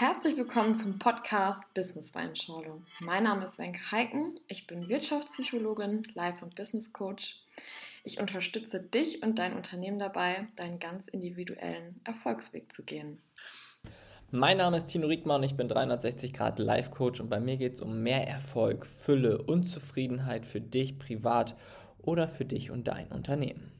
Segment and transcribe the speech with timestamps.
[0.00, 2.80] Herzlich willkommen zum Podcast Business Weinschorle.
[3.00, 4.40] Mein Name ist Wenke Heiken.
[4.48, 7.38] Ich bin Wirtschaftspsychologin, Life- und Business Coach.
[8.02, 13.20] Ich unterstütze dich und dein Unternehmen dabei, deinen ganz individuellen Erfolgsweg zu gehen.
[14.30, 17.74] Mein Name ist Tino Riekmann, ich bin 360 Grad Life Coach und bei mir geht
[17.74, 21.56] es um mehr Erfolg, Fülle und Zufriedenheit für dich privat
[21.98, 23.70] oder für dich und dein Unternehmen.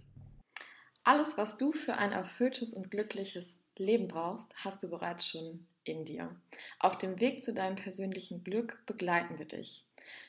[1.02, 6.04] Alles, was du für ein erfülltes und glückliches Leben brauchst, hast du bereits schon in
[6.04, 6.34] dir.
[6.78, 9.84] Auf dem Weg zu deinem persönlichen Glück begleiten wir dich.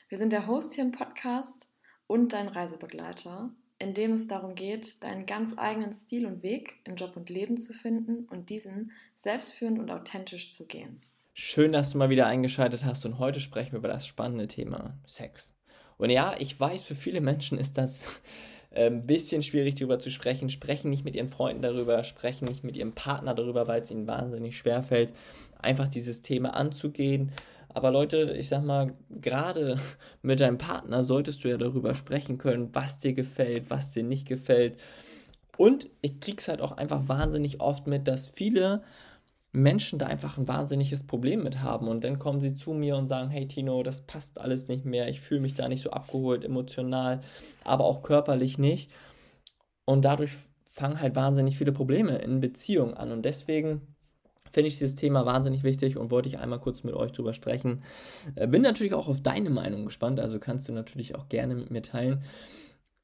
[0.08, 1.70] Wir sind der Host hier im Podcast
[2.06, 6.96] und dein Reisebegleiter, in dem es darum geht, deinen ganz eigenen Stil und Weg im
[6.96, 11.00] Job und Leben zu finden und diesen selbstführend und authentisch zu gehen.
[11.34, 14.98] Schön, dass du mal wieder eingeschaltet hast und heute sprechen wir über das spannende Thema
[15.06, 15.54] Sex.
[15.96, 18.06] Und ja, ich weiß, für viele Menschen ist das
[18.74, 22.64] ein ähm, bisschen schwierig darüber zu sprechen, sprechen nicht mit ihren Freunden darüber, sprechen nicht
[22.64, 25.12] mit ihrem Partner darüber, weil es ihnen wahnsinnig schwer fällt,
[25.60, 27.32] einfach dieses Thema anzugehen.
[27.74, 29.78] Aber Leute, ich sag mal, gerade
[30.22, 34.26] mit deinem Partner solltest du ja darüber sprechen können, was dir gefällt, was dir nicht
[34.26, 34.78] gefällt.
[35.58, 38.82] Und ich krieg's halt auch einfach wahnsinnig oft mit, dass viele
[39.52, 41.88] Menschen da einfach ein wahnsinniges Problem mit haben.
[41.88, 45.08] Und dann kommen sie zu mir und sagen, hey Tino, das passt alles nicht mehr,
[45.08, 47.20] ich fühle mich da nicht so abgeholt, emotional,
[47.64, 48.90] aber auch körperlich nicht.
[49.84, 50.32] Und dadurch
[50.64, 53.12] fangen halt wahnsinnig viele Probleme in Beziehungen an.
[53.12, 53.82] Und deswegen
[54.52, 57.82] finde ich dieses Thema wahnsinnig wichtig und wollte ich einmal kurz mit euch drüber sprechen.
[58.36, 61.70] Äh, bin natürlich auch auf deine Meinung gespannt, also kannst du natürlich auch gerne mit
[61.70, 62.22] mir teilen.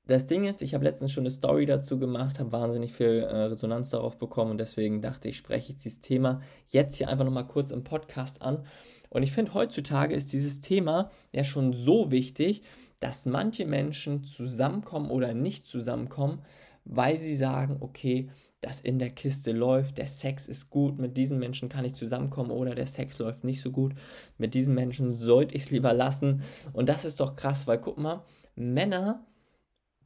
[0.08, 3.36] Das Ding ist, ich habe letztens schon eine Story dazu gemacht, habe wahnsinnig viel äh,
[3.42, 7.46] Resonanz darauf bekommen und deswegen dachte ich, spreche ich dieses Thema jetzt hier einfach nochmal
[7.46, 8.64] kurz im Podcast an.
[9.10, 12.62] Und ich finde, heutzutage ist dieses Thema ja schon so wichtig,
[13.00, 16.40] dass manche Menschen zusammenkommen oder nicht zusammenkommen,
[16.86, 18.30] weil sie sagen, okay,
[18.62, 22.50] das in der Kiste läuft, der Sex ist gut, mit diesen Menschen kann ich zusammenkommen
[22.50, 23.92] oder der Sex läuft nicht so gut,
[24.38, 26.42] mit diesen Menschen sollte ich es lieber lassen.
[26.72, 28.24] Und das ist doch krass, weil guck mal,
[28.56, 29.26] Männer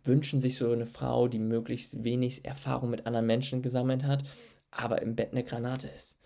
[0.04, 4.24] wünschen sich so eine Frau, die möglichst wenig Erfahrung mit anderen Menschen gesammelt hat,
[4.70, 6.18] aber im Bett eine Granate ist.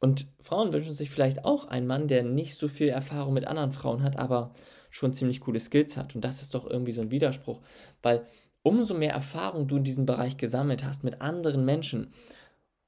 [0.00, 3.72] Und Frauen wünschen sich vielleicht auch einen Mann, der nicht so viel Erfahrung mit anderen
[3.72, 4.52] Frauen hat, aber
[4.90, 6.14] schon ziemlich coole Skills hat.
[6.14, 7.60] Und das ist doch irgendwie so ein Widerspruch,
[8.02, 8.24] weil
[8.62, 12.12] umso mehr Erfahrung du in diesem Bereich gesammelt hast mit anderen Menschen,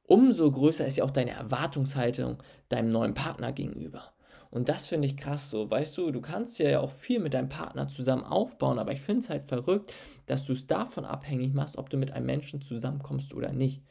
[0.05, 4.13] umso größer ist ja auch deine Erwartungshaltung deinem neuen Partner gegenüber.
[4.51, 5.71] Und das finde ich krass so.
[5.71, 9.21] Weißt du, du kannst ja auch viel mit deinem Partner zusammen aufbauen, aber ich finde
[9.21, 9.95] es halt verrückt,
[10.27, 13.83] dass du es davon abhängig machst, ob du mit einem Menschen zusammenkommst oder nicht.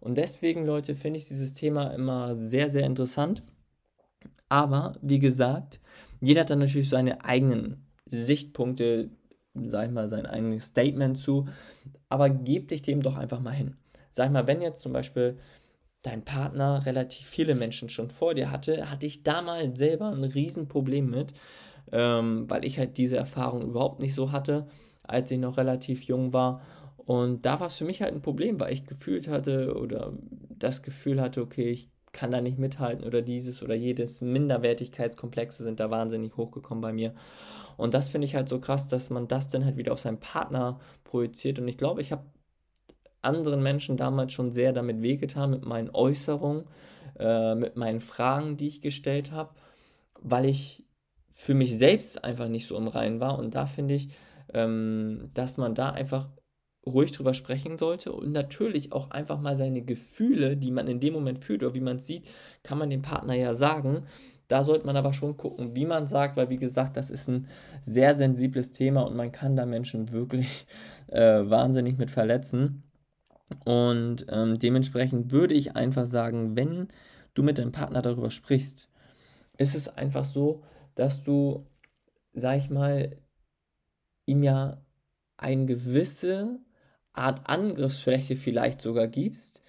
[0.00, 3.44] Und deswegen, Leute, finde ich dieses Thema immer sehr, sehr interessant.
[4.48, 5.80] Aber, wie gesagt,
[6.20, 9.10] jeder hat dann natürlich seine eigenen Sichtpunkte,
[9.54, 11.46] sag ich mal, sein eigenes Statement zu.
[12.08, 13.76] Aber geb dich dem doch einfach mal hin.
[14.10, 15.38] Sag mal, wenn jetzt zum Beispiel
[16.02, 21.10] dein Partner relativ viele Menschen schon vor dir hatte, hatte ich damals selber ein Riesenproblem
[21.10, 21.34] mit,
[21.92, 24.66] ähm, weil ich halt diese Erfahrung überhaupt nicht so hatte,
[25.02, 26.62] als ich noch relativ jung war.
[26.96, 30.12] Und da war es für mich halt ein Problem, weil ich gefühlt hatte oder
[30.48, 35.80] das Gefühl hatte, okay, ich kann da nicht mithalten oder dieses oder jedes Minderwertigkeitskomplexe sind
[35.80, 37.14] da wahnsinnig hochgekommen bei mir.
[37.76, 40.20] Und das finde ich halt so krass, dass man das dann halt wieder auf seinen
[40.20, 41.58] Partner projiziert.
[41.58, 42.24] Und ich glaube, ich habe
[43.22, 46.64] anderen Menschen damals schon sehr damit wehgetan, mit meinen Äußerungen,
[47.18, 49.54] äh, mit meinen Fragen, die ich gestellt habe,
[50.20, 50.84] weil ich
[51.30, 53.38] für mich selbst einfach nicht so im Reinen war.
[53.38, 54.08] Und da finde ich,
[54.52, 56.28] ähm, dass man da einfach
[56.86, 61.12] ruhig drüber sprechen sollte und natürlich auch einfach mal seine Gefühle, die man in dem
[61.14, 62.28] Moment fühlt oder wie man es sieht,
[62.62, 64.04] kann man dem Partner ja sagen.
[64.48, 67.46] Da sollte man aber schon gucken, wie man sagt, weil wie gesagt, das ist ein
[67.82, 70.66] sehr sensibles Thema und man kann da Menschen wirklich
[71.08, 72.82] äh, wahnsinnig mit verletzen.
[73.64, 76.88] Und ähm, dementsprechend würde ich einfach sagen, wenn
[77.34, 78.88] du mit deinem Partner darüber sprichst,
[79.58, 80.62] ist es einfach so,
[80.94, 81.66] dass du,
[82.32, 83.16] sag ich mal,
[84.26, 84.82] ihm ja
[85.36, 86.60] eine gewisse
[87.12, 89.60] Art Angriffsfläche vielleicht sogar gibst,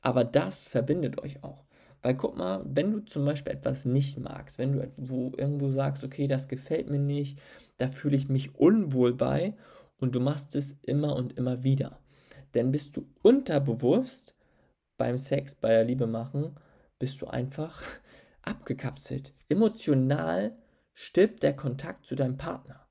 [0.00, 1.64] aber das verbindet euch auch.
[2.02, 6.04] Weil guck mal, wenn du zum Beispiel etwas nicht magst, wenn du wo irgendwo sagst,
[6.04, 7.40] okay, das gefällt mir nicht,
[7.76, 9.54] da fühle ich mich unwohl bei
[9.98, 11.98] und du machst es immer und immer wieder,
[12.54, 14.34] denn bist du unterbewusst
[14.96, 16.56] beim Sex, bei der Liebe machen,
[16.98, 17.82] bist du einfach
[18.42, 19.32] abgekapselt.
[19.48, 20.56] Emotional
[20.92, 22.84] stirbt der Kontakt zu deinem Partner.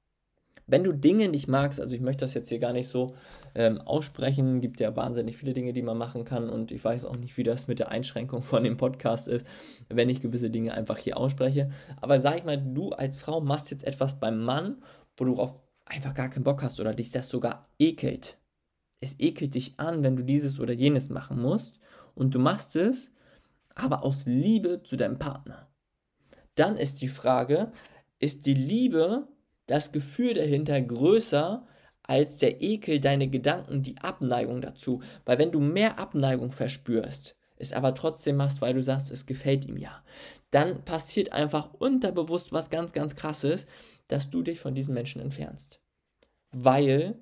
[0.69, 3.15] Wenn du Dinge nicht magst, also ich möchte das jetzt hier gar nicht so
[3.55, 7.15] ähm, aussprechen, gibt ja wahnsinnig viele Dinge, die man machen kann und ich weiß auch
[7.15, 9.47] nicht, wie das mit der Einschränkung von dem Podcast ist,
[9.87, 11.69] wenn ich gewisse Dinge einfach hier ausspreche.
[12.01, 14.83] Aber sag ich mal, du als Frau machst jetzt etwas beim Mann,
[15.15, 15.55] wo du auf
[15.85, 18.37] einfach gar keinen Bock hast oder dich das sogar ekelt
[18.99, 21.79] es ekelt dich an, wenn du dieses oder jenes machen musst
[22.15, 23.11] und du machst es,
[23.75, 25.69] aber aus Liebe zu deinem Partner.
[26.55, 27.71] Dann ist die Frage,
[28.19, 29.27] ist die Liebe,
[29.67, 31.67] das Gefühl dahinter größer
[32.01, 35.01] als der Ekel, deine Gedanken, die Abneigung dazu?
[35.25, 39.65] Weil wenn du mehr Abneigung verspürst, es aber trotzdem machst, weil du sagst, es gefällt
[39.65, 40.03] ihm ja,
[40.51, 43.65] dann passiert einfach unterbewusst was ganz, ganz krasses,
[44.07, 45.81] dass du dich von diesen Menschen entfernst.
[46.51, 47.19] Weil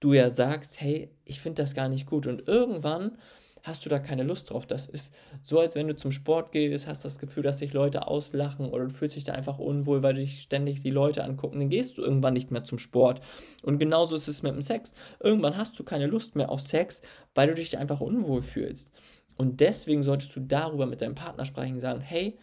[0.00, 2.26] du ja sagst, hey, ich finde das gar nicht gut.
[2.26, 3.18] Und irgendwann
[3.64, 4.66] hast du da keine Lust drauf.
[4.66, 8.06] Das ist so, als wenn du zum Sport gehst, hast das Gefühl, dass sich Leute
[8.06, 11.58] auslachen oder du fühlst dich da einfach unwohl, weil dich ständig die Leute angucken.
[11.58, 13.20] Dann gehst du irgendwann nicht mehr zum Sport.
[13.62, 14.94] Und genauso ist es mit dem Sex.
[15.20, 17.02] Irgendwann hast du keine Lust mehr auf Sex,
[17.34, 18.90] weil du dich einfach unwohl fühlst.
[19.36, 22.38] Und deswegen solltest du darüber mit deinem Partner sprechen und sagen, hey,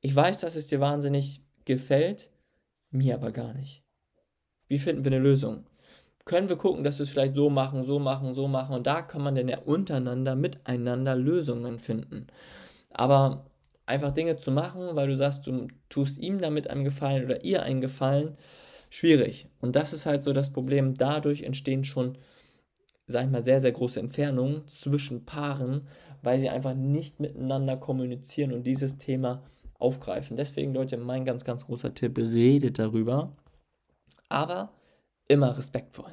[0.00, 2.30] ich weiß, dass es dir wahnsinnig gefällt,
[2.90, 3.82] mir aber gar nicht.
[4.68, 5.66] Wie finden wir eine Lösung?
[6.24, 8.74] Können wir gucken, dass wir es vielleicht so machen, so machen, so machen.
[8.74, 12.28] Und da kann man dann ja untereinander, miteinander Lösungen finden.
[12.90, 13.46] Aber
[13.86, 17.62] einfach Dinge zu machen, weil du sagst, du tust ihm damit einen Gefallen oder ihr
[17.62, 18.36] einen Gefallen,
[18.88, 19.48] schwierig.
[19.60, 20.94] Und das ist halt so das Problem.
[20.94, 22.16] Dadurch entstehen schon,
[23.06, 25.86] sag ich mal, sehr, sehr große Entfernungen zwischen Paaren,
[26.22, 29.42] weil sie einfach nicht miteinander kommunizieren und dieses Thema
[29.78, 30.36] aufgreifen.
[30.36, 33.36] Deswegen, Leute, mein ganz, ganz großer Tipp, redet darüber.
[34.30, 34.70] Aber
[35.28, 36.12] immer respektvoll.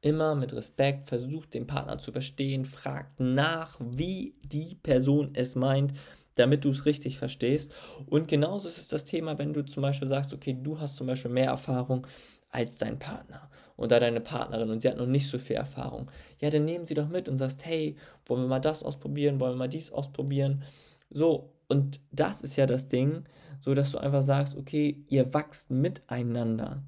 [0.00, 5.94] Immer mit Respekt, versucht den Partner zu verstehen, fragt nach, wie die Person es meint,
[6.34, 7.72] damit du es richtig verstehst.
[8.06, 11.06] Und genauso ist es das Thema, wenn du zum Beispiel sagst, okay, du hast zum
[11.06, 12.06] Beispiel mehr Erfahrung
[12.50, 16.10] als dein Partner oder deine Partnerin und sie hat noch nicht so viel Erfahrung.
[16.38, 17.96] Ja, dann nehmen sie doch mit und sagst, hey,
[18.26, 20.62] wollen wir mal das ausprobieren, wollen wir mal dies ausprobieren.
[21.10, 23.24] So, und das ist ja das Ding,
[23.58, 26.84] so dass du einfach sagst, okay, ihr wachst miteinander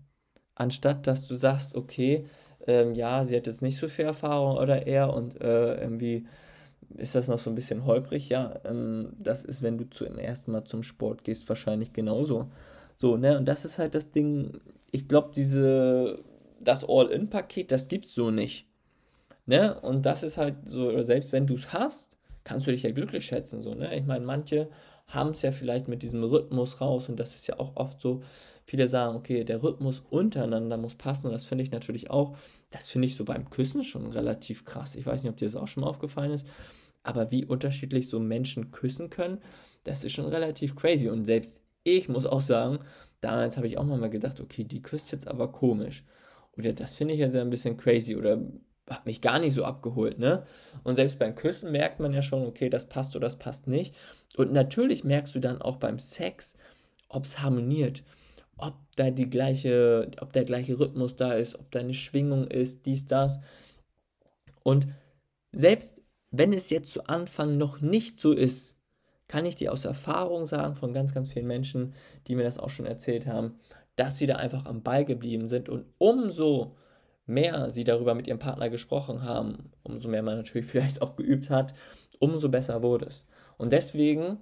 [0.57, 2.27] anstatt dass du sagst, okay,
[2.67, 6.27] ähm, ja, sie hat jetzt nicht so viel Erfahrung oder er und äh, irgendwie
[6.97, 10.53] ist das noch so ein bisschen holprig, ja, ähm, das ist, wenn du zum ersten
[10.53, 12.51] Mal zum Sport gehst, wahrscheinlich genauso.
[12.97, 14.61] So, ne, und das ist halt das Ding,
[14.91, 16.19] ich glaube, diese,
[16.61, 18.67] das All-In-Paket, das gibt's so nicht.
[19.47, 22.91] Ne, und das ist halt so, selbst wenn du es hast, kannst du dich ja
[22.91, 24.69] glücklich schätzen, so, ne, ich meine, manche
[25.09, 28.23] haben es ja vielleicht mit diesem Rhythmus raus und das ist ja auch oft so,
[28.65, 32.37] viele sagen, okay, der Rhythmus untereinander muss passen und das finde ich natürlich auch,
[32.71, 34.97] das finde ich so beim Küssen schon relativ krass.
[34.97, 36.47] Ich weiß nicht, ob dir das auch schon mal aufgefallen ist,
[37.05, 39.39] aber wie unterschiedlich so Menschen küssen können,
[39.85, 42.81] das ist schon relativ crazy und selbst ich muss auch sagen,
[43.21, 46.05] damals habe ich auch mal gedacht, okay, die küsst jetzt aber komisch.
[46.57, 48.41] Oder das finde ich jetzt ein bisschen crazy oder
[48.89, 50.47] hat mich gar nicht so abgeholt, ne?
[50.85, 53.95] Und selbst beim Küssen merkt man ja schon, okay, das passt oder das passt nicht.
[54.37, 56.55] Und natürlich merkst du dann auch beim Sex,
[57.09, 58.05] ob es harmoniert,
[58.57, 62.87] ob da die gleiche, ob der gleiche Rhythmus da ist, ob da eine Schwingung ist,
[62.87, 63.41] dies, das.
[64.63, 64.87] Und
[65.53, 65.97] selbst
[66.31, 68.77] wenn es jetzt zu Anfang noch nicht so ist,
[69.29, 71.95] kann ich dir aus Erfahrung sagen von ganz, ganz vielen Menschen,
[72.27, 73.59] die mir das auch schon erzählt haben,
[73.97, 76.77] dass sie da einfach am Ball geblieben sind und umso
[77.27, 81.51] mehr sie darüber mit ihrem Partner gesprochen haben, umso mehr man natürlich vielleicht auch geübt
[81.51, 81.75] hat,
[82.19, 83.27] umso besser wurde es.
[83.59, 84.39] Und deswegen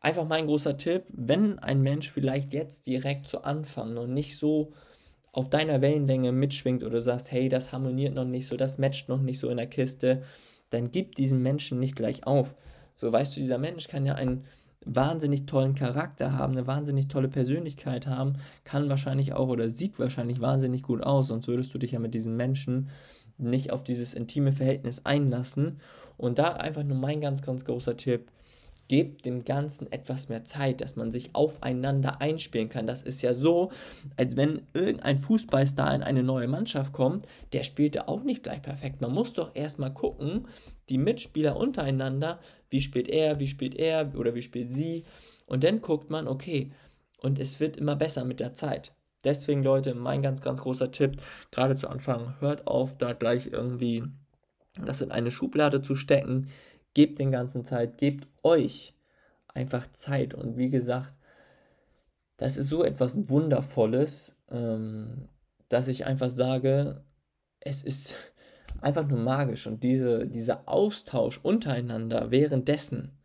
[0.00, 4.72] einfach mein großer Tipp, wenn ein Mensch vielleicht jetzt direkt zu Anfang noch nicht so
[5.32, 9.08] auf deiner Wellenlänge mitschwingt oder du sagst, hey, das harmoniert noch nicht so, das matcht
[9.08, 10.22] noch nicht so in der Kiste,
[10.70, 12.54] dann gib diesen Menschen nicht gleich auf.
[12.96, 14.44] So weißt du, dieser Mensch kann ja ein
[14.86, 18.34] wahnsinnig tollen Charakter haben, eine wahnsinnig tolle Persönlichkeit haben,
[18.64, 22.14] kann wahrscheinlich auch oder sieht wahrscheinlich wahnsinnig gut aus, sonst würdest du dich ja mit
[22.14, 22.88] diesen Menschen
[23.38, 25.80] nicht auf dieses intime Verhältnis einlassen.
[26.16, 28.30] Und da einfach nur mein ganz, ganz großer Tipp,
[28.88, 32.86] gebt dem Ganzen etwas mehr Zeit, dass man sich aufeinander einspielen kann.
[32.86, 33.70] Das ist ja so,
[34.16, 38.62] als wenn irgendein Fußballstar in eine neue Mannschaft kommt, der spielt da auch nicht gleich
[38.62, 39.00] perfekt.
[39.00, 40.46] Man muss doch erstmal gucken,
[40.88, 42.38] die Mitspieler untereinander,
[42.70, 45.04] wie spielt er, wie spielt er oder wie spielt sie.
[45.46, 46.68] Und dann guckt man, okay,
[47.20, 48.94] und es wird immer besser mit der Zeit.
[49.24, 54.04] Deswegen, Leute, mein ganz, ganz großer Tipp, gerade zu Anfang, hört auf, da gleich irgendwie
[54.84, 56.48] das in eine Schublade zu stecken
[56.96, 58.94] gebt den ganzen Zeit, gebt euch
[59.48, 60.32] einfach Zeit.
[60.32, 61.14] Und wie gesagt,
[62.38, 65.28] das ist so etwas Wundervolles, ähm,
[65.68, 67.04] dass ich einfach sage,
[67.60, 68.14] es ist
[68.80, 69.66] einfach nur magisch.
[69.66, 73.18] Und diese, dieser Austausch untereinander währenddessen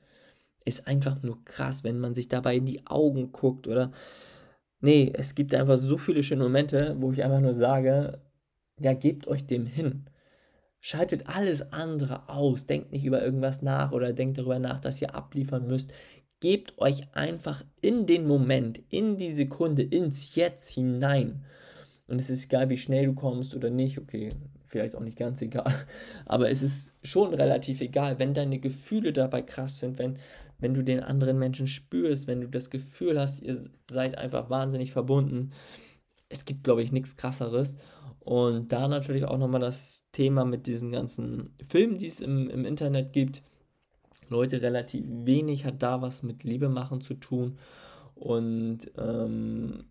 [0.65, 3.93] ist einfach nur krass, wenn man sich dabei in die Augen guckt oder.
[4.81, 8.19] Nee, es gibt einfach so viele schöne Momente, wo ich einfach nur sage,
[8.81, 10.09] ja, gebt euch dem hin.
[10.81, 12.65] Schaltet alles andere aus.
[12.65, 15.93] Denkt nicht über irgendwas nach oder denkt darüber nach, dass ihr abliefern müsst.
[16.41, 21.45] Gebt euch einfach in den Moment, in die Sekunde, ins Jetzt hinein.
[22.07, 23.99] Und es ist egal, wie schnell du kommst oder nicht.
[23.99, 24.29] Okay,
[24.67, 25.73] vielleicht auch nicht ganz egal.
[26.25, 30.17] Aber es ist schon relativ egal, wenn deine Gefühle dabei krass sind, wenn
[30.61, 34.91] wenn du den anderen Menschen spürst, wenn du das Gefühl hast, ihr seid einfach wahnsinnig
[34.91, 35.51] verbunden.
[36.29, 37.75] Es gibt, glaube ich, nichts krasseres.
[38.21, 42.65] Und da natürlich auch nochmal das Thema mit diesen ganzen Filmen, die es im, im
[42.65, 43.43] Internet gibt.
[44.29, 47.57] Leute, relativ wenig hat da was mit Liebe machen zu tun.
[48.15, 49.85] Und ähm,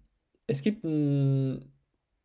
[0.46, 1.72] es gibt ein,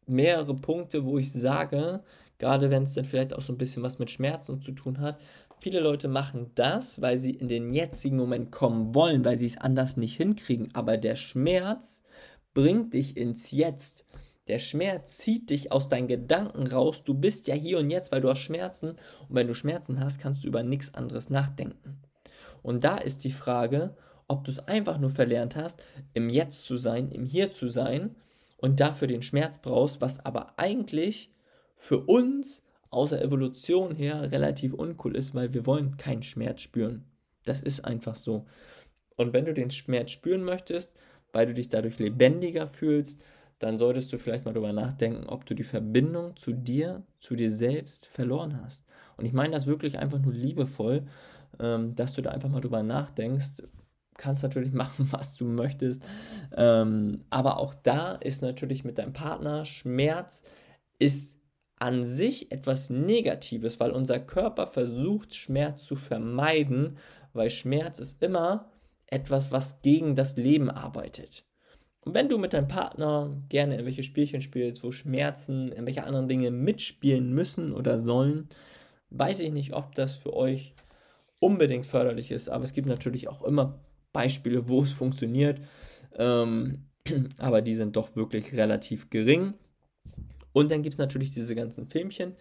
[0.08, 2.04] mehrere Punkte, wo ich sage,
[2.38, 5.20] gerade wenn es dann vielleicht auch so ein bisschen was mit Schmerzen zu tun hat,
[5.60, 9.58] viele Leute machen das, weil sie in den jetzigen Moment kommen wollen, weil sie es
[9.58, 10.70] anders nicht hinkriegen.
[10.74, 12.04] Aber der Schmerz
[12.54, 14.06] bringt dich ins Jetzt.
[14.48, 17.04] Der Schmerz zieht dich aus deinen Gedanken raus.
[17.04, 18.92] Du bist ja hier und jetzt, weil du hast Schmerzen.
[19.28, 22.02] Und wenn du Schmerzen hast, kannst du über nichts anderes nachdenken.
[22.62, 23.96] Und da ist die Frage,
[24.28, 25.84] ob du es einfach nur verlernt hast,
[26.14, 28.16] im Jetzt zu sein, im Hier zu sein
[28.58, 31.32] und dafür den Schmerz brauchst, was aber eigentlich
[31.76, 37.04] für uns außer Evolution her relativ uncool ist, weil wir wollen keinen Schmerz spüren.
[37.44, 38.46] Das ist einfach so.
[39.18, 40.96] Und wenn du den Schmerz spüren möchtest,
[41.32, 43.20] weil du dich dadurch lebendiger fühlst,
[43.60, 47.50] dann solltest du vielleicht mal darüber nachdenken, ob du die Verbindung zu dir, zu dir
[47.50, 48.86] selbst verloren hast.
[49.18, 51.08] Und ich meine das wirklich einfach nur liebevoll,
[51.60, 53.64] ähm, dass du da einfach mal drüber nachdenkst.
[54.18, 56.06] Kannst natürlich machen, was du möchtest.
[56.56, 60.44] Ähm, aber auch da ist natürlich mit deinem Partner Schmerz
[61.00, 61.40] ist
[61.78, 66.98] an sich etwas Negatives, weil unser Körper versucht, Schmerz zu vermeiden,
[67.34, 68.72] weil Schmerz ist immer
[69.08, 71.46] etwas, was gegen das Leben arbeitet.
[72.06, 76.52] Und wenn du mit deinem Partner gerne irgendwelche Spielchen spielst, wo Schmerzen, irgendwelche anderen Dinge
[76.52, 78.48] mitspielen müssen oder sollen,
[79.10, 80.76] weiß ich nicht, ob das für euch
[81.40, 82.48] unbedingt förderlich ist.
[82.48, 83.80] Aber es gibt natürlich auch immer
[84.14, 85.60] Beispiele, wo es funktioniert.
[86.14, 86.86] Ähm,
[87.40, 89.56] aber die sind doch wirklich relativ gering.
[90.54, 92.36] Und dann gibt es natürlich diese ganzen Filmchen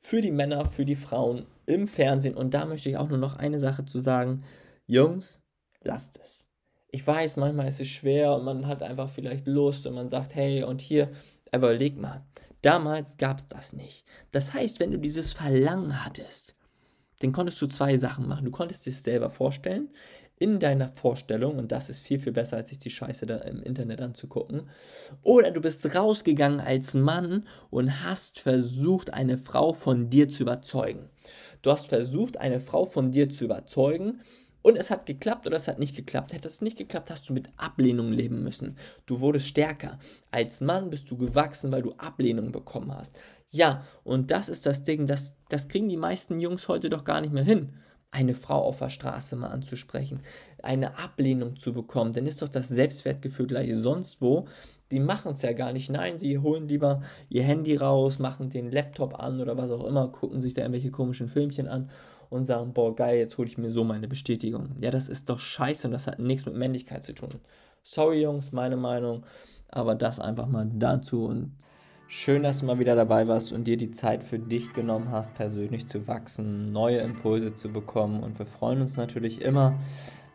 [0.00, 2.34] für die Männer, für die Frauen im Fernsehen.
[2.34, 4.44] Und da möchte ich auch nur noch eine Sache zu sagen.
[4.86, 5.40] Jungs,
[5.82, 6.47] lasst es
[6.90, 10.34] ich weiß, manchmal ist es schwer und man hat einfach vielleicht Lust und man sagt,
[10.34, 11.10] hey, und hier,
[11.52, 12.24] aber überleg mal,
[12.62, 14.04] damals gab es das nicht.
[14.32, 16.54] Das heißt, wenn du dieses Verlangen hattest,
[17.20, 18.44] dann konntest du zwei Sachen machen.
[18.44, 19.90] Du konntest dir selber vorstellen,
[20.38, 23.60] in deiner Vorstellung, und das ist viel, viel besser, als sich die Scheiße da im
[23.62, 24.68] Internet anzugucken.
[25.22, 31.10] Oder du bist rausgegangen als Mann und hast versucht, eine Frau von dir zu überzeugen.
[31.62, 34.20] Du hast versucht, eine Frau von dir zu überzeugen,
[34.68, 36.34] und es hat geklappt oder es hat nicht geklappt.
[36.34, 38.76] Hätte es nicht geklappt, hast du mit Ablehnung leben müssen.
[39.06, 39.98] Du wurdest stärker.
[40.30, 43.18] Als Mann bist du gewachsen, weil du Ablehnung bekommen hast.
[43.50, 47.22] Ja, und das ist das Ding, das, das kriegen die meisten Jungs heute doch gar
[47.22, 47.72] nicht mehr hin.
[48.10, 50.20] Eine Frau auf der Straße mal anzusprechen,
[50.62, 54.48] eine Ablehnung zu bekommen, dann ist doch das Selbstwertgefühl gleich sonst wo.
[54.90, 55.90] Die machen es ja gar nicht.
[55.90, 60.08] Nein, sie holen lieber ihr Handy raus, machen den Laptop an oder was auch immer,
[60.08, 61.90] gucken sich da irgendwelche komischen Filmchen an
[62.30, 64.70] und sagen, boah, geil, jetzt hole ich mir so meine Bestätigung.
[64.80, 67.30] Ja, das ist doch scheiße und das hat nichts mit Männlichkeit zu tun.
[67.82, 69.24] Sorry, Jungs, meine Meinung,
[69.68, 71.52] aber das einfach mal dazu und
[72.06, 75.34] schön, dass du mal wieder dabei warst und dir die Zeit für dich genommen hast,
[75.34, 79.78] persönlich zu wachsen, neue Impulse zu bekommen und wir freuen uns natürlich immer,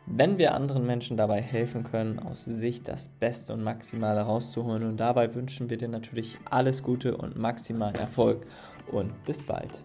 [0.06, 4.84] wenn wir anderen Menschen dabei helfen können, aus sich das Beste und Maximale rauszuholen.
[4.84, 8.46] Und dabei wünschen wir dir natürlich alles Gute und maximalen Erfolg
[8.92, 9.82] und bis bald.